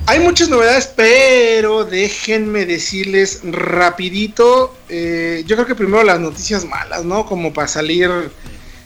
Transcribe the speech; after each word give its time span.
Hay 0.06 0.22
muchas 0.22 0.48
novedades, 0.48 0.88
pero 0.88 1.84
déjenme 1.84 2.66
decirles 2.66 3.42
rapidito. 3.44 4.78
eh, 4.88 5.44
yo 5.46 5.58
creo 5.58 5.68
que 5.68 5.76
primero 5.76 6.02
las 6.04 6.22
noticias 6.22 6.64
malas, 6.64 7.04
¿no? 7.04 7.26
Como 7.26 7.52
para 7.54 7.68
salir 7.68 8.10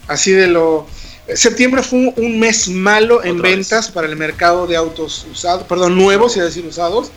así 0.07 0.31
de 0.31 0.47
lo... 0.47 0.87
Septiembre 1.35 1.83
fue 1.83 2.11
un, 2.17 2.39
mes 2.39 2.67
malo 2.67 3.23
en 3.23 3.37
Otra 3.37 3.49
vez. 3.49 3.57
ventas 3.57 3.91
para 3.91 4.07
el 4.07 4.15
mercado 4.17 4.67
de 4.67 4.75
autos 4.75 5.25
usados, 5.31 5.63
perdón, 5.63 5.95
nuevos, 5.95 6.35
iba 6.35 6.43
a 6.43 6.47
decir 6.47 6.65
usados. 6.65 7.11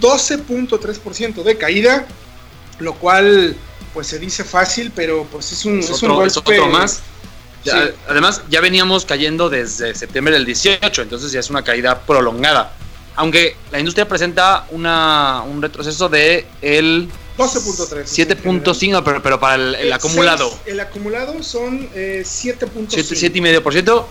12.3% 0.00 1.42
de 1.42 1.56
caída, 1.56 2.06
lo 2.78 2.94
cual 2.94 3.56
pues 3.92 4.08
se 4.08 4.18
dice 4.18 4.42
fácil, 4.44 4.92
pero 4.94 5.24
pues 5.30 5.52
es 5.52 5.64
un, 5.64 5.78
Es 5.78 5.90
es 5.90 6.02
un 6.02 6.10
es 6.26 6.34
golpe- 6.36 6.38
otro 6.60 6.68
más. 6.68 7.00
Ya. 7.64 7.90
Además, 8.08 8.42
ya 8.50 8.60
veníamos 8.60 9.06
cayendo 9.06 9.48
desde 9.48 9.94
septiembre 9.94 10.34
del 10.34 10.44
18, 10.44 11.00
entonces 11.02 11.32
ya 11.32 11.40
es 11.40 11.48
una 11.48 11.62
caída 11.64 12.00
prolongada. 12.00 12.72
Aunque 13.16 13.56
la 13.70 13.78
industria 13.78 14.06
presenta 14.08 14.66
una, 14.70 15.42
un 15.48 15.62
retroceso 15.62 16.08
de 16.08 16.46
el 16.60 17.08
12.3. 17.38 18.04
7.5, 18.04 19.02
pero, 19.04 19.22
pero 19.22 19.40
para 19.40 19.54
el, 19.54 19.74
el 19.76 19.88
Eh, 19.88 19.94
acumulado, 19.94 20.50
seis- 20.50 20.60
el 20.66 20.80
acumulado 20.80 21.42
son 21.42 21.88
eh, 21.94 22.22
7.5. 22.26 22.86
7, 22.88 23.14
7,5%. 23.62 24.04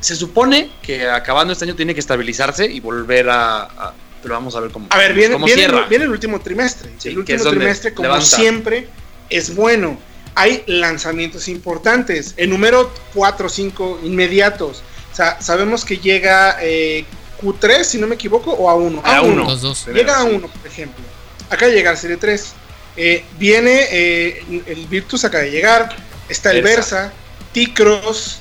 Se 0.00 0.14
supone 0.14 0.70
que 0.82 1.08
acabando 1.08 1.52
este 1.54 1.64
año 1.64 1.74
tiene 1.74 1.92
que 1.94 2.00
estabilizarse 2.00 2.66
y 2.66 2.78
volver 2.80 3.30
a. 3.30 3.62
a- 3.62 3.94
pero 4.22 4.34
vamos 4.34 4.54
a 4.56 4.60
ver 4.60 4.70
cómo, 4.70 4.86
A 4.90 4.98
ver, 4.98 5.14
viene, 5.14 5.34
cómo 5.34 5.46
viene, 5.46 5.62
cierra. 5.62 5.86
viene 5.88 6.04
el 6.04 6.10
último 6.10 6.40
trimestre. 6.40 6.90
Sí, 6.98 7.08
el 7.10 7.18
último 7.18 7.44
trimestre, 7.44 7.94
como 7.94 8.08
levanta. 8.08 8.26
siempre, 8.26 8.88
es 9.30 9.54
bueno. 9.54 9.98
Hay 10.34 10.62
lanzamientos 10.66 11.48
importantes. 11.48 12.34
Enumero 12.36 12.92
4 13.14 13.46
o 13.46 13.50
5 13.50 14.00
inmediatos. 14.04 14.82
O 15.12 15.16
sea, 15.16 15.40
sabemos 15.40 15.84
que 15.84 15.98
llega 15.98 16.56
eh, 16.60 17.04
Q3, 17.42 17.82
si 17.82 17.98
no 17.98 18.06
me 18.06 18.14
equivoco, 18.14 18.52
o 18.52 18.68
A1. 18.70 19.00
A 19.02 19.22
uno. 19.22 19.44
Los 19.44 19.62
dos. 19.62 19.86
Llega 19.92 20.20
a 20.20 20.22
Sí. 20.24 20.30
1, 20.34 20.46
por 20.48 20.66
ejemplo. 20.66 21.04
Acaba 21.50 21.70
de 21.70 21.76
llegar 21.76 21.96
Serie 21.96 22.16
3. 22.18 22.52
Eh, 22.96 23.24
viene 23.38 23.86
eh, 23.90 24.62
el 24.66 24.86
Virtus, 24.86 25.24
acaba 25.24 25.42
de 25.44 25.50
llegar. 25.50 25.88
Está 26.28 26.50
el 26.52 26.62
Versa, 26.62 26.96
Versa. 26.96 27.12
T-Cross, 27.52 28.38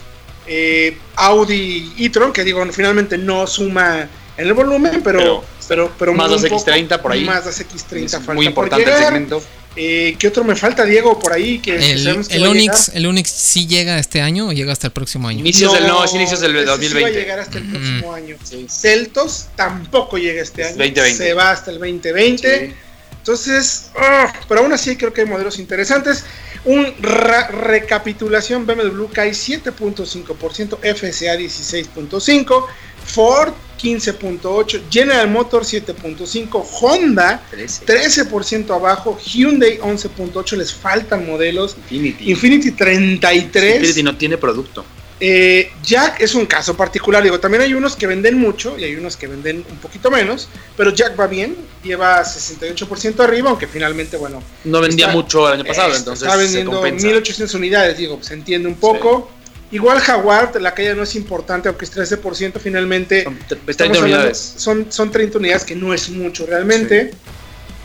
eh, 0.47 0.97
Audi 1.15 1.93
e-tron, 1.97 2.31
que 2.31 2.43
digo, 2.43 2.63
finalmente 2.71 3.17
no 3.17 3.47
suma 3.47 4.07
en 4.37 4.47
el 4.47 4.53
volumen, 4.53 5.01
pero, 5.03 5.19
Pero- 5.19 5.43
pero, 5.67 5.91
pero, 5.97 6.13
Más 6.13 6.31
las 6.31 6.43
un 6.43 6.49
X30 6.49 7.01
por 7.01 7.11
ahí. 7.11 7.23
Más 7.25 7.45
las 7.45 7.59
X30 7.61 8.03
Es 8.05 8.11
falta 8.13 8.33
muy 8.33 8.45
por 8.45 8.65
importante 8.65 8.83
el 8.83 8.89
llegar. 8.89 9.13
segmento. 9.13 9.43
Eh, 9.79 10.15
¿Qué 10.17 10.27
otro 10.29 10.43
me 10.43 10.55
falta, 10.55 10.85
Diego, 10.85 11.19
por 11.19 11.33
ahí? 11.33 11.59
Que, 11.59 11.75
El, 11.75 11.81
que 11.81 11.91
el 11.91 12.53
llegar? 12.53 12.75
el 12.93 13.05
Onix 13.05 13.29
sí 13.29 13.67
llega 13.67 13.99
este 13.99 14.21
año 14.21 14.47
o 14.47 14.51
llega 14.51 14.71
hasta 14.73 14.87
el 14.87 14.93
próximo 14.93 15.27
año. 15.27 15.39
Inicios 15.41 15.71
del 15.73 15.85
no, 15.85 16.03
es 16.03 16.13
inicios 16.15 16.39
del 16.39 16.55
ese 16.55 16.61
sí 16.63 16.67
va 16.67 16.73
a 16.73 16.77
2020. 16.77 17.19
llegar 17.19 17.39
hasta 17.39 17.57
el 17.59 17.69
próximo 17.69 18.13
año. 18.13 18.35
Sí. 18.43 18.65
Celtos 18.69 19.47
tampoco 19.55 20.17
llega 20.17 20.41
este 20.41 20.63
Es 20.63 20.67
año. 20.69 20.77
2020. 20.77 21.17
Se 21.23 21.33
va 21.33 21.51
hasta 21.51 21.69
el 21.69 21.77
2020. 21.77 22.67
Sí. 22.69 22.73
Entonces, 23.19 23.91
ah, 23.97 24.33
pero 24.47 24.61
aún 24.61 24.73
así 24.73 24.95
creo 24.95 25.13
que 25.13 25.21
hay 25.21 25.27
modelos 25.27 25.59
interesantes. 25.59 26.23
Un 26.65 26.93
recapitulación, 27.01 28.65
BMW 28.65 29.05
cae 29.13 29.31
7.5%, 29.31 30.79
FCA 30.79 31.35
16.5%, 31.35 32.65
Ford 33.07 33.53
15.8%, 33.81 34.81
General 34.89 35.27
Motors 35.29 35.71
7.5%, 35.73 36.63
Honda 36.81 37.41
13. 37.51 37.85
13% 37.85 38.71
abajo, 38.75 39.17
Hyundai 39.23 39.77
11.8%, 39.79 40.55
les 40.57 40.73
faltan 40.73 41.25
modelos, 41.25 41.75
Infinity. 41.77 42.31
Infinity 42.31 42.71
33%, 42.71 43.75
Infinity 43.75 44.03
no 44.03 44.17
tiene 44.17 44.37
producto. 44.37 44.83
eh, 45.19 45.71
Jack 45.83 46.21
es 46.21 46.35
un 46.35 46.45
caso 46.45 46.75
particular, 46.77 47.23
digo, 47.23 47.39
también 47.39 47.63
hay 47.63 47.73
unos 47.73 47.95
que 47.95 48.05
venden 48.07 48.37
mucho 48.37 48.77
y 48.77 48.83
hay 48.83 48.95
unos 48.95 49.15
que 49.17 49.25
venden 49.27 49.65
un 49.69 49.77
poquito 49.77 50.11
menos, 50.11 50.47
pero 50.75 50.91
Jack 50.93 51.19
va 51.19 51.25
bien, 51.27 51.55
lleva 51.83 52.23
68% 52.23 53.19
arriba, 53.23 53.49
aunque 53.49 53.65
finalmente, 53.67 54.17
bueno, 54.17 54.43
No 54.63 54.79
vendía 54.81 55.05
Está- 55.07 55.15
mucho 55.17 55.47
el 55.47 55.53
año 55.59 55.65
pasado, 55.65 55.93
eh, 55.93 55.97
entonces 55.97 56.23
está 56.27 56.37
se 56.37 56.43
vendiendo 56.43 56.71
compensa. 56.73 57.05
1800 57.07 57.53
unidades, 57.55 57.97
digo, 57.97 58.19
se 58.21 58.33
entiende 58.35 58.67
un 58.67 58.75
poco. 58.75 59.31
Igual 59.71 59.99
Jaguar, 59.99 60.53
la 60.61 60.73
caída 60.73 60.95
no 60.95 61.03
es 61.03 61.15
importante, 61.15 61.67
aunque 61.67 61.85
es 61.85 61.91
13%, 61.95 62.59
finalmente 62.59 63.23
Son 63.23 63.37
estamos 63.37 63.65
30 63.65 63.83
hablando- 63.85 64.05
unidades. 64.05 64.53
son, 64.57 64.91
son 64.91 65.11
30 65.11 65.37
unidades, 65.39 65.63
que 65.65 65.75
no 65.75 65.93
es 65.93 66.09
mucho 66.09 66.45
realmente. 66.45 67.11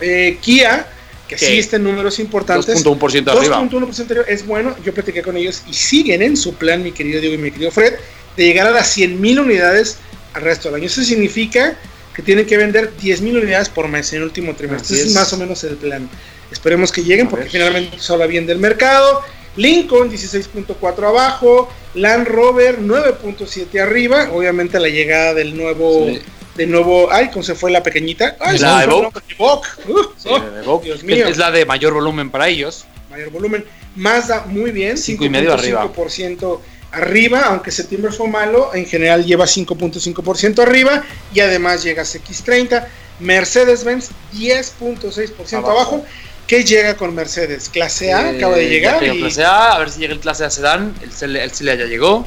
Eh, 0.00 0.38
Kia, 0.40 0.86
que 1.28 1.34
¿Qué? 1.36 1.46
sí 1.46 1.58
está 1.58 1.76
en 1.76 1.84
números 1.84 2.18
importantes. 2.20 2.84
2.1% 2.84 3.28
arriba. 3.32 3.56
2.1% 3.58 4.10
arriba 4.10 4.24
es 4.28 4.46
bueno. 4.46 4.76
Yo 4.84 4.94
platiqué 4.94 5.22
con 5.22 5.36
ellos 5.36 5.62
y 5.68 5.74
siguen 5.74 6.22
en 6.22 6.36
su 6.36 6.54
plan, 6.54 6.82
mi 6.82 6.92
querido 6.92 7.20
Diego 7.20 7.34
y 7.34 7.38
mi 7.38 7.50
querido 7.50 7.70
Fred, 7.72 7.94
de 8.36 8.44
llegar 8.44 8.66
a 8.68 8.70
las 8.70 8.96
100.000 8.96 9.40
unidades 9.40 9.96
al 10.34 10.42
resto 10.42 10.68
del 10.68 10.76
año. 10.76 10.86
Eso 10.86 11.02
significa 11.02 11.76
que 12.14 12.22
tienen 12.22 12.46
que 12.46 12.56
vender 12.58 12.92
10.000 12.96 13.42
unidades 13.42 13.68
por 13.68 13.88
mes 13.88 14.12
en 14.12 14.18
el 14.18 14.24
último 14.24 14.54
trimestre. 14.54 14.96
Ese 14.98 15.06
es. 15.08 15.14
más 15.14 15.32
o 15.32 15.36
menos 15.36 15.64
el 15.64 15.76
plan. 15.76 16.08
Esperemos 16.52 16.92
que 16.92 17.02
lleguen 17.02 17.26
A 17.26 17.30
porque 17.30 17.44
ver. 17.44 17.52
finalmente 17.52 17.98
se 17.98 18.12
habla 18.12 18.26
bien 18.26 18.46
del 18.46 18.58
mercado. 18.58 19.22
Lincoln 19.56 20.10
16.4 20.10 21.08
abajo, 21.08 21.68
Land 21.94 22.26
Rover 22.28 22.80
9.7 22.80 23.80
arriba, 23.80 24.28
obviamente 24.32 24.80
la 24.80 24.88
llegada 24.88 25.34
del 25.34 25.56
nuevo 25.56 26.06
Sí. 26.06 26.20
del 26.56 26.70
nuevo, 26.70 27.10
ay, 27.10 27.30
cómo 27.30 27.42
se 27.42 27.54
fue 27.54 27.70
la 27.70 27.82
pequeñita, 27.82 28.36
ay, 28.40 28.58
La 28.58 28.84
Evoque. 28.84 29.20
Uh, 29.38 29.58
Sí, 30.16 30.28
oh, 30.66 30.80
Dios 30.84 31.02
mío. 31.02 31.26
Es 31.26 31.38
la 31.38 31.50
de 31.50 31.64
mayor 31.64 31.94
volumen 31.94 32.30
para 32.30 32.48
ellos. 32.48 32.84
mayor 33.10 33.30
volumen. 33.30 33.64
Mazda 33.96 34.44
muy 34.46 34.70
bien, 34.70 34.96
Cinco 34.96 35.24
y 35.24 35.28
medio 35.30 35.52
arriba. 35.52 35.82
5.5% 35.94 36.60
arriba, 36.92 37.40
aunque 37.46 37.70
septiembre 37.70 38.10
fue 38.12 38.28
malo, 38.28 38.74
en 38.74 38.86
general 38.86 39.24
lleva 39.24 39.46
5.5% 39.46 40.62
arriba 40.62 41.02
y 41.34 41.40
además 41.40 41.82
llega 41.82 42.02
a 42.02 42.06
X30. 42.06 42.86
Mercedes-Benz 43.20 44.10
10.6% 44.34 45.56
abajo. 45.58 45.70
Abajo. 45.70 46.04
¿Qué 46.52 46.64
llega 46.64 46.98
con 46.98 47.14
Mercedes? 47.14 47.70
Clase 47.70 48.12
A 48.12 48.30
Eh, 48.30 48.36
acaba 48.36 48.56
de 48.56 48.68
llegar 48.68 49.02
y 49.02 49.18
clase 49.20 49.42
A, 49.42 49.72
a 49.72 49.78
ver 49.78 49.88
si 49.90 50.00
llega 50.00 50.12
el 50.12 50.20
clase 50.20 50.44
A 50.44 50.50
sedán. 50.50 50.94
El, 51.00 51.08
CL 51.10 51.36
el 51.36 51.50
ya 51.78 51.86
llegó. 51.86 52.26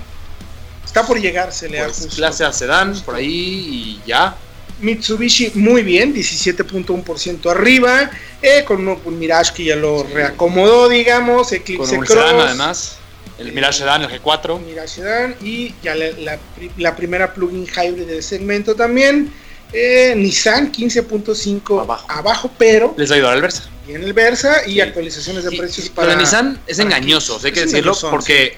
está 0.84 1.06
por 1.06 1.22
llegar, 1.22 1.53
se 1.53 1.69
le 1.69 1.84
Pues, 1.84 2.08
clase 2.16 2.44
A 2.44 2.52
sedán 2.52 3.00
por 3.02 3.13
ahí 3.13 3.28
y 3.30 4.02
ya. 4.08 4.36
Mitsubishi 4.80 5.52
muy 5.53 5.84
bien, 5.84 6.12
17.1% 6.12 7.52
arriba, 7.52 8.09
eh, 8.41 8.63
con 8.66 8.88
un, 8.88 9.19
Mirage 9.19 9.53
que 9.53 9.66
ya 9.66 9.75
lo 9.75 10.02
reacomodó, 10.02 10.90
digamos, 10.90 11.50
Con 11.50 11.57
Eclipse 11.57 11.94
un 11.96 12.03
Cross. 12.03 12.09
sedán 12.19 12.40
además. 12.40 12.97
El 13.38 13.52
Mirage 13.53 13.78
Sedan, 13.78 14.02
el 14.02 14.09
G4. 14.24 14.59
Mirage 14.66 14.88
Sedan 14.88 15.36
y 15.40 15.75
ya 15.84 15.94
la, 15.94 16.07
la 16.18 16.40
pri- 16.57 16.72
la 16.78 16.96
primera 16.96 17.31
plugin 17.31 17.68
hybrid 17.68 18.07
del 18.07 18.24
segmento 18.24 18.74
también. 18.74 19.31
Eh, 19.72 20.16
Nissan 20.18 20.72
15.5 20.72 21.80
Abajo. 21.81 22.07
abajo. 22.09 22.52
pero 22.57 22.96
Les 22.97 23.07
va 23.12 23.13
a 23.13 23.18
ayudar 23.18 23.36
el 23.36 23.42
Versa. 23.44 23.69
Viene 23.88 24.06
el 24.06 24.13
Versa 24.13 24.66
y 24.68 24.73
Sí. 24.73 24.81
actualizaciones 24.81 25.44
de 25.44 25.56
Y- 25.56 25.57
precios 25.57 25.88
y 25.88 25.90
para 25.90 26.16
Nissan 26.16 26.59
es 26.68 26.79
engañoso, 26.79 27.40
hay 27.44 27.51
que 27.51 27.62
decirlo, 27.62 27.96
porque 28.09 28.57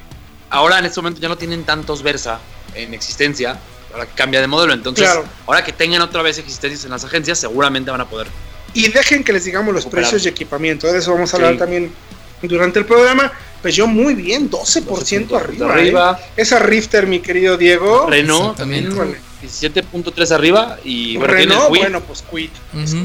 ahora 0.50 0.80
en 0.80 0.86
este 0.86 1.00
momento 1.02 1.20
ya 1.22 1.28
no 1.30 1.38
tienen 1.38 1.64
tantos 1.64 2.02
Versa 2.04 2.40
en 2.76 2.94
existencia. 2.94 3.60
Ahora 3.94 4.06
que 4.06 4.14
cambia 4.16 4.42
de 4.42 4.48
modelo, 4.48 4.74
entonces 4.74 5.06
Claro. 5.06 5.26
ahora 5.48 5.64
que 5.64 5.72
tengan 5.74 6.02
otra 6.02 6.22
vez 6.22 6.38
existencias 6.38 6.84
en 6.86 6.92
las 6.92 7.04
agencias, 7.04 7.40
seguramente 7.40 7.90
van 7.90 8.02
a 8.02 8.08
poder. 8.10 8.28
Y 8.74 8.90
dejen 8.90 9.24
que 9.24 9.34
les 9.34 9.46
digamos 9.46 9.74
los 9.74 9.84
Recuperar. 9.86 10.04
precios 10.06 10.24
de 10.26 10.30
equipamiento. 10.30 10.92
De 10.92 11.00
eso 11.00 11.14
vamos 11.14 11.34
a 11.34 11.38
hablar 11.38 11.54
Sí. 11.54 11.60
también 11.60 11.92
durante 12.44 12.80
el 12.80 12.86
programa. 12.86 13.32
Pues 13.62 13.76
yo 13.76 13.88
muy 13.88 14.14
bien, 14.14 14.50
12%, 14.52 15.36
arriba. 15.36 15.74
arriba. 15.74 16.20
¿eh? 16.22 16.42
Esa 16.42 16.60
Rifter, 16.60 17.08
mi 17.08 17.22
querido 17.22 17.58
Diego. 17.58 18.08
Renault 18.08 18.58
también 18.58 18.84
Exactamente. 18.86 19.22
17.3 19.42 20.32
arriba 20.32 20.78
y 20.84 21.18
bueno, 21.18 21.34
tiene 21.34 21.44
el 21.44 21.50
Renault, 21.50 21.70
bueno, 21.70 22.02
pues 22.02 22.22
Quid. 22.30 22.50
es 22.84 22.94
Ujú. 22.94 23.04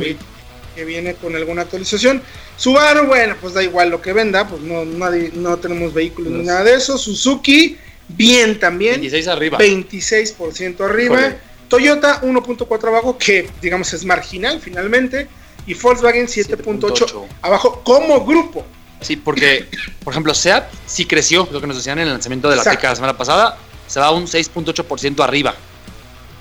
Que 0.74 0.84
viene 0.84 1.14
con 1.14 1.36
alguna 1.36 1.62
actualización. 1.62 2.22
Subaru, 2.56 3.06
bueno, 3.06 3.36
pues 3.40 3.54
da 3.54 3.62
igual 3.62 3.90
lo 3.90 4.00
que 4.00 4.12
venda, 4.12 4.48
pues 4.48 4.62
no, 4.62 4.84
nadie, 4.84 5.30
no 5.34 5.58
tenemos 5.58 5.92
vehículos 5.92 6.32
ni 6.32 6.44
nada 6.44 6.64
de 6.64 6.74
eso. 6.74 6.96
Suzuki, 6.96 7.76
bien 8.08 8.58
también, 8.58 8.94
26 8.94 9.28
arriba. 9.28 9.58
26% 9.58 10.80
arriba. 10.80 11.20
Híjole. 11.20 11.52
Toyota 11.68 12.20
1.4 12.20 12.88
abajo, 12.88 13.16
que 13.16 13.48
digamos 13.62 13.92
es 13.94 14.04
marginal 14.04 14.60
finalmente. 14.60 15.28
Y 15.66 15.74
Volkswagen 15.74 16.26
7.8 16.26 16.80
7.8. 16.80 17.26
abajo 17.40 17.82
como 17.84 18.24
grupo. 18.24 18.64
Sí, 19.00 19.16
porque, 19.16 19.66
por 20.04 20.12
ejemplo, 20.12 20.34
SEAT 20.34 20.70
sí 20.86 21.06
creció, 21.06 21.48
lo 21.50 21.60
que 21.60 21.66
nos 21.66 21.76
decían 21.76 21.98
en 21.98 22.06
el 22.06 22.12
lanzamiento 22.12 22.48
de 22.48 22.56
la 22.56 22.62
teca 22.62 22.90
la 22.90 22.94
semana 22.94 23.16
pasada, 23.16 23.58
se 23.86 24.00
va 24.00 24.10
un 24.10 24.26
6.8% 24.26 25.22
arriba. 25.24 25.54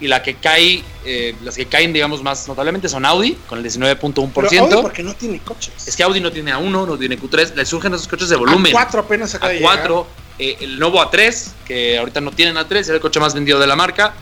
Y 0.01 0.07
la 0.07 0.23
que 0.23 0.33
cae, 0.35 0.83
eh, 1.05 1.35
las 1.43 1.55
que 1.55 1.67
caen, 1.67 1.93
digamos, 1.93 2.23
más 2.23 2.47
notablemente 2.47 2.89
son 2.89 3.05
Audi, 3.05 3.37
con 3.47 3.59
el 3.59 3.71
Pero 3.71 3.85
Audi 3.85 3.95
19.1%. 3.95 4.81
porque 4.81 5.03
no 5.03 5.13
tiene 5.13 5.39
coches. 5.39 5.73
Es 5.87 5.95
que 5.95 6.03
Audi 6.03 6.19
no 6.19 6.31
tiene 6.31 6.53
A1, 6.53 6.69
no 6.69 6.97
tiene 6.97 7.19
Q3, 7.19 7.53
le 7.53 7.65
surgen 7.65 7.93
esos 7.93 8.07
coches 8.07 8.29
de 8.29 8.35
volumen. 8.35 8.75
A 8.75 8.83
4 8.83 8.99
apenas 8.99 9.35
acaba 9.35 9.53
de 9.53 9.59
llegar. 9.59 9.87
A4, 9.87 10.05
eh, 10.39 10.57
el 10.61 10.79
nuevo 10.79 10.99
A3, 10.99 11.51
que 11.65 11.99
ahorita 11.99 12.19
no 12.19 12.31
tienen 12.31 12.55
A3, 12.55 12.85
era 12.85 12.95
el 12.95 12.99
coche 12.99 13.19
más 13.19 13.35
vendido 13.35 13.59
de 13.59 13.67
la 13.67 13.75
marca. 13.75 14.15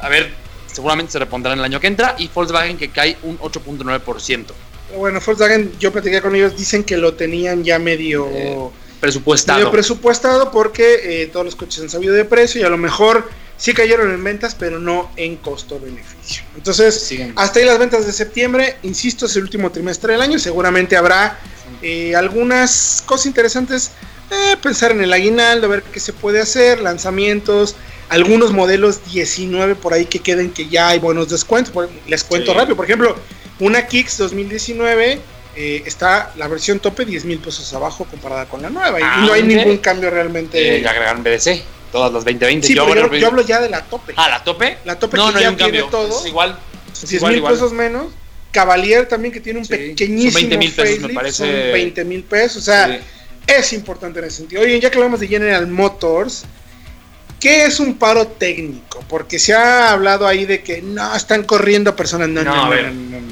A 0.00 0.08
ver, 0.08 0.34
seguramente 0.66 1.12
se 1.12 1.20
repondrán 1.20 1.58
el 1.58 1.64
año 1.64 1.78
que 1.78 1.86
entra, 1.86 2.16
y 2.18 2.28
Volkswagen 2.28 2.76
que 2.76 2.90
cae 2.90 3.16
un 3.22 3.38
8.9%. 3.38 4.46
Bueno, 4.96 5.20
Volkswagen, 5.24 5.72
yo 5.78 5.92
platiqué 5.92 6.20
con 6.20 6.34
ellos, 6.34 6.56
dicen 6.56 6.82
que 6.82 6.96
lo 6.96 7.14
tenían 7.14 7.62
ya 7.62 7.78
medio... 7.78 8.26
Eh, 8.30 8.68
presupuestado. 9.00 9.58
Medio 9.58 9.70
presupuestado 9.70 10.50
porque 10.50 11.22
eh, 11.22 11.26
todos 11.26 11.44
los 11.44 11.56
coches 11.56 11.80
han 11.82 11.90
sabido 11.90 12.14
de 12.14 12.24
precio 12.24 12.60
y 12.60 12.64
a 12.64 12.68
lo 12.68 12.78
mejor 12.78 13.28
sí 13.56 13.72
cayeron 13.72 14.12
en 14.12 14.22
ventas, 14.22 14.54
pero 14.54 14.78
no 14.78 15.10
en 15.16 15.36
costo-beneficio. 15.36 16.42
Entonces, 16.56 17.14
hasta 17.36 17.58
ahí 17.58 17.64
las 17.64 17.78
ventas 17.78 18.06
de 18.06 18.12
septiembre, 18.12 18.76
insisto, 18.82 19.26
es 19.26 19.36
el 19.36 19.42
último 19.42 19.70
trimestre 19.70 20.12
del 20.12 20.22
año, 20.22 20.38
seguramente 20.38 20.96
habrá 20.96 21.38
eh, 21.82 22.14
algunas 22.16 23.02
cosas 23.06 23.26
interesantes, 23.26 23.92
eh, 24.30 24.56
pensar 24.62 24.90
en 24.90 25.02
el 25.02 25.12
aguinaldo, 25.12 25.68
ver 25.68 25.82
qué 25.82 26.00
se 26.00 26.12
puede 26.12 26.40
hacer, 26.40 26.80
lanzamientos, 26.80 27.76
algunos 28.08 28.52
modelos 28.52 29.04
19 29.12 29.76
por 29.76 29.94
ahí 29.94 30.06
que 30.06 30.18
queden 30.18 30.50
que 30.50 30.68
ya 30.68 30.88
hay 30.88 30.98
buenos 30.98 31.28
descuentos, 31.28 31.72
les 32.06 32.24
cuento 32.24 32.54
rápido, 32.54 32.76
por 32.76 32.84
ejemplo, 32.84 33.16
una 33.60 33.86
Kicks 33.86 34.18
2019 34.18 35.20
eh, 35.56 35.82
está 35.86 36.32
la 36.36 36.48
versión 36.48 36.80
tope 36.80 37.04
10 37.04 37.26
mil 37.26 37.38
pesos 37.38 37.72
abajo 37.74 38.04
comparada 38.10 38.46
con 38.46 38.60
la 38.60 38.70
nueva 38.70 38.98
y 38.98 39.02
ah, 39.04 39.24
no 39.24 39.32
hay 39.32 39.44
ningún 39.44 39.78
cambio 39.78 40.10
realmente. 40.10 40.80
ya 40.80 40.90
agregaron 40.90 41.22
BDC 41.22 41.62
todas 41.94 42.12
las 42.12 42.24
2020. 42.24 42.66
Sí, 42.66 42.74
yo, 42.74 42.84
yo, 43.12 43.26
hablo 43.28 43.42
ya 43.42 43.60
de 43.60 43.70
la 43.70 43.82
tope. 43.82 44.14
Ah, 44.16 44.28
la 44.28 44.42
tope. 44.42 44.78
La 44.84 44.98
tope 44.98 45.16
no, 45.16 45.28
que 45.28 45.34
no 45.34 45.40
ya 45.40 45.46
hay 45.46 45.52
un 45.52 45.56
tiene 45.56 45.78
cambio. 45.78 45.96
todo. 45.96 46.26
igual. 46.26 46.58
10 47.08 47.22
mil 47.22 47.42
pesos 47.44 47.72
menos. 47.72 48.06
Cavalier 48.50 49.06
también 49.06 49.32
que 49.32 49.38
tiene 49.38 49.60
un 49.60 49.66
pequeñísimo 49.66 50.32
son 50.32 50.48
20 50.50 50.58
mil 50.58 50.72
pesos, 50.72 50.98
me 50.98 51.14
parece. 51.14 51.36
Son 51.36 51.72
20 51.72 52.04
mil 52.04 52.24
pesos. 52.24 52.56
O 52.56 52.64
sea, 52.64 53.00
es 53.46 53.72
importante 53.72 54.18
en 54.18 54.24
ese 54.24 54.38
sentido. 54.38 54.62
Oye, 54.62 54.80
ya 54.80 54.90
que 54.90 54.96
hablamos 54.96 55.20
de 55.20 55.28
General 55.28 55.68
Motors, 55.68 56.44
¿qué 57.38 57.64
es 57.64 57.78
un 57.78 57.94
paro 57.94 58.26
técnico? 58.26 59.04
Porque 59.08 59.38
se 59.38 59.54
ha 59.54 59.92
hablado 59.92 60.26
ahí 60.26 60.46
de 60.46 60.64
que 60.64 60.82
no 60.82 61.14
están 61.14 61.44
corriendo 61.44 61.94
personas. 61.94 62.28
No, 62.28 62.42
no, 62.42 62.54
no, 62.54 62.70
no, 62.70 63.20
no, 63.20 63.26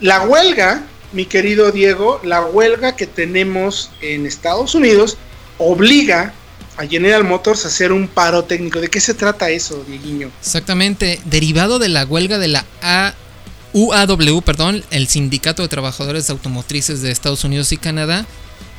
La 0.00 0.22
huelga, 0.22 0.82
mi 1.12 1.26
querido 1.26 1.70
Diego, 1.70 2.20
la 2.24 2.44
huelga 2.44 2.96
que 2.96 3.06
tenemos 3.06 3.92
en 4.00 4.26
Estados 4.26 4.74
Unidos 4.74 5.18
obliga 5.58 6.34
a 6.76 6.86
General 6.86 7.24
Motors 7.24 7.64
hacer 7.66 7.92
un 7.92 8.08
paro 8.08 8.44
técnico. 8.44 8.80
¿De 8.80 8.88
qué 8.88 9.00
se 9.00 9.14
trata 9.14 9.50
eso, 9.50 9.84
Dieguiño? 9.86 10.30
Exactamente, 10.40 11.20
derivado 11.24 11.78
de 11.78 11.88
la 11.88 12.04
huelga 12.04 12.38
de 12.38 12.48
la 12.48 12.64
A 12.82 13.14
UAW, 13.72 14.42
perdón, 14.42 14.84
el 14.90 15.08
Sindicato 15.08 15.62
de 15.62 15.68
Trabajadores 15.68 16.30
Automotrices 16.30 17.02
de 17.02 17.10
Estados 17.10 17.42
Unidos 17.44 17.72
y 17.72 17.76
Canadá, 17.76 18.24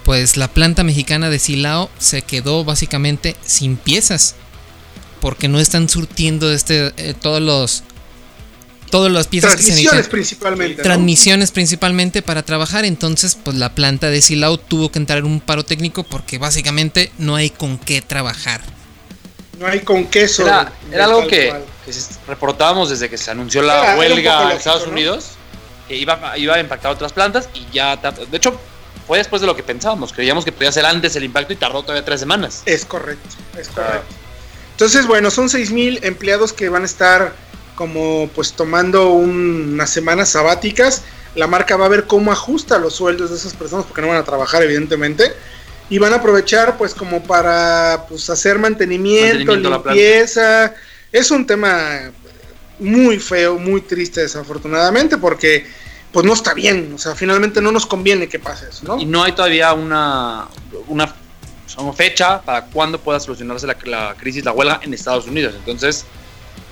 pues 0.03 0.37
la 0.37 0.47
planta 0.47 0.83
mexicana 0.83 1.29
de 1.29 1.39
Silao 1.39 1.89
se 1.99 2.21
quedó 2.21 2.63
básicamente 2.63 3.35
sin 3.45 3.75
piezas 3.75 4.35
porque 5.19 5.47
no 5.47 5.59
están 5.59 5.89
surtiendo 5.89 6.51
este 6.51 6.93
eh, 6.97 7.13
todos 7.19 7.41
los 7.41 7.83
todas 8.95 9.11
las 9.11 9.27
piezas 9.27 9.57
que 9.57 9.61
se 9.61 9.69
necesitan. 9.71 10.05
principalmente. 10.05 10.81
Transmisiones 10.81 11.51
principalmente 11.51 12.21
para 12.21 12.43
trabajar. 12.43 12.85
Entonces, 12.85 13.35
pues 13.35 13.57
la 13.57 13.75
planta 13.75 14.09
de 14.09 14.21
Silao 14.21 14.57
tuvo 14.57 14.89
que 14.89 14.99
entrar 14.99 15.19
en 15.19 15.25
un 15.25 15.41
paro 15.41 15.65
técnico 15.65 16.03
porque 16.03 16.37
básicamente 16.37 17.11
no 17.17 17.35
hay 17.35 17.49
con 17.49 17.77
qué 17.77 18.01
trabajar. 18.01 18.61
No 19.59 19.67
hay 19.67 19.81
con 19.81 20.05
queso. 20.05 20.43
Era, 20.43 20.71
era 20.91 21.05
algo 21.05 21.27
que, 21.27 21.53
reportábamos 22.25 22.89
desde 22.89 23.09
que 23.09 23.17
se 23.17 23.31
anunció 23.31 23.61
la 23.61 23.97
huelga 23.97 24.51
en 24.51 24.57
Estados 24.57 24.87
Unidos, 24.87 25.31
que 25.89 25.97
iba, 25.97 26.37
iba 26.37 26.55
a 26.55 26.59
impactar 26.59 26.91
otras 26.91 27.11
plantas 27.11 27.49
y 27.53 27.65
ya. 27.73 27.97
De 27.97 28.37
hecho, 28.37 28.57
fue 29.05 29.17
después 29.17 29.41
de 29.41 29.47
lo 29.47 29.57
que 29.57 29.63
pensábamos. 29.63 30.13
Creíamos 30.13 30.45
que 30.45 30.53
podía 30.53 30.71
ser 30.71 30.85
antes 30.85 31.17
el 31.17 31.25
impacto 31.25 31.51
y 31.51 31.57
tardó 31.57 31.81
todavía 31.81 32.05
tres 32.05 32.21
semanas. 32.21 32.63
Es 32.65 32.85
correcto, 32.85 33.35
es 33.59 33.67
correcto. 33.67 34.07
Entonces, 34.71 35.05
bueno, 35.05 35.31
son 35.31 35.49
mil 35.71 35.99
empleados 36.03 36.51
que 36.51 36.67
van 36.69 36.83
a 36.83 36.85
estar 36.85 37.33
como 37.75 38.29
pues 38.33 38.53
tomando 38.53 39.09
unas 39.09 39.89
semanas 39.89 40.29
sabáticas. 40.29 41.03
La 41.35 41.47
marca 41.47 41.75
va 41.75 41.85
a 41.85 41.89
ver 41.89 42.05
cómo 42.05 42.31
ajusta 42.31 42.79
los 42.79 42.95
sueldos 42.95 43.29
de 43.29 43.35
esas 43.35 43.53
personas 43.53 43.85
porque 43.85 44.01
no 44.01 44.07
van 44.07 44.17
a 44.17 44.23
trabajar 44.23 44.63
evidentemente. 44.63 45.33
Y 45.89 45.99
van 45.99 46.13
a 46.13 46.17
aprovechar 46.17 46.77
pues 46.77 46.95
como 46.95 47.23
para 47.23 48.05
pues 48.09 48.29
hacer 48.29 48.57
mantenimiento, 48.57 49.55
limpieza. 49.55 50.73
Es 51.11 51.29
un 51.29 51.45
tema 51.45 52.11
muy 52.79 53.19
feo, 53.19 53.57
muy 53.57 53.81
triste 53.81 54.21
desafortunadamente 54.21 55.17
porque 55.17 55.65
pues 56.11 56.25
no 56.25 56.31
está 56.31 56.53
bien, 56.53 56.93
o 56.95 56.97
sea, 56.97 57.13
finalmente 57.13 57.61
no 57.61 57.73
nos 57.73 57.85
conviene 57.85 58.29
que 58.29 58.39
pase 58.39 58.69
eso, 58.69 58.85
¿no? 58.85 58.97
Y 58.97 59.05
no 59.05 59.21
hay 59.21 59.33
todavía 59.33 59.73
una, 59.73 60.47
una, 60.87 61.13
fecha 61.93 62.41
para 62.41 62.67
cuándo 62.67 62.97
pueda 63.01 63.19
solucionarse 63.19 63.67
la, 63.67 63.75
la 63.83 64.15
crisis, 64.17 64.45
la 64.45 64.53
huelga 64.53 64.79
en 64.81 64.93
Estados 64.93 65.27
Unidos. 65.27 65.55
Entonces, 65.57 66.05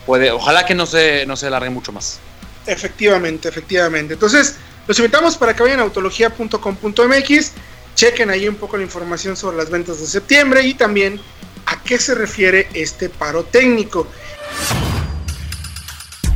puede, 0.06 0.32
ojalá 0.32 0.66
que 0.66 0.76
no 0.76 0.86
se, 0.86 1.26
no 1.26 1.36
se 1.36 1.48
alargue 1.48 1.70
mucho 1.70 1.92
más. 1.92 2.20
Efectivamente, 2.66 3.50
efectivamente. 3.50 4.14
Entonces, 4.14 4.56
los 4.88 4.98
invitamos 5.00 5.38
para 5.38 5.56
que 5.56 5.64
vayan 5.64 5.80
a 5.80 5.84
autología.com.mx, 5.84 7.52
chequen 7.96 8.30
ahí 8.30 8.48
un 8.48 8.56
poco 8.56 8.78
la 8.78 8.84
información 8.84 9.36
sobre 9.36 9.58
las 9.58 9.70
ventas 9.70 10.00
de 10.00 10.08
septiembre 10.08 10.62
y 10.64 10.74
también 10.74 11.20
a 11.66 11.82
qué 11.84 11.98
se 11.98 12.16
refiere 12.16 12.70
este 12.74 13.10
paro 13.10 13.44
técnico. 13.44 14.08